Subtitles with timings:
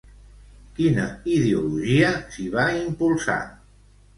[0.77, 1.03] Quina
[1.35, 3.41] ideologia s'hi va impulsar?